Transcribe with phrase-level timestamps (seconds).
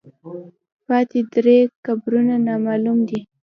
[0.87, 3.19] پاتې درې قبرونه نامعلوم دي.